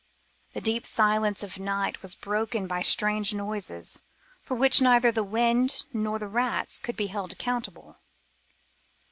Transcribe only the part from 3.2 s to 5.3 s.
noises for which neither the